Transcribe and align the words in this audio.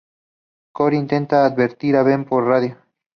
Cory 0.79 0.97
intenta 0.97 1.45
advertir 1.45 1.95
a 1.95 2.01
Ben 2.01 2.25
por 2.25 2.43
radio. 2.47 2.75